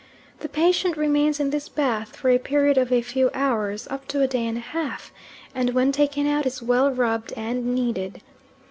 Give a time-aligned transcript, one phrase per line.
[0.39, 4.23] The patient remains in this bath for a period of a few hours, up to
[4.23, 5.13] a day and a half,
[5.53, 8.23] and when taken out is well rubbed and kneaded.